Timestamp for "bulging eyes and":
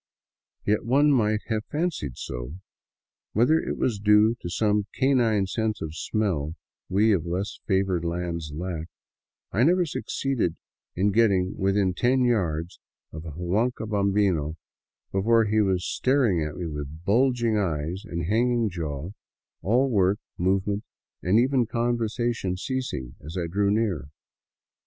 17.05-18.25